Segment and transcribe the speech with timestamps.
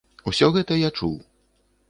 [0.31, 1.15] Усё гэта я чуў.